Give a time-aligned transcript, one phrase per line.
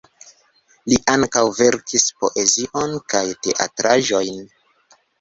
[0.93, 4.47] Li ankaŭ verkis poezion kaj teatraĵojn.